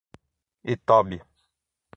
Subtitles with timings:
[0.73, 1.17] Itobi